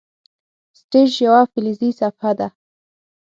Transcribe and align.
سټیج 0.79 1.11
یوه 1.25 1.41
فلزي 1.51 1.89
صفحه 1.99 2.31
ده. 2.39 2.47